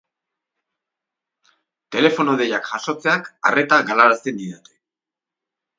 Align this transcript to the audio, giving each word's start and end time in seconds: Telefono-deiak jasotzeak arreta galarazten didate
Telefono-deiak 1.97 2.67
jasotzeak 2.73 3.31
arreta 3.53 3.83
galarazten 3.93 4.43
didate 4.45 4.79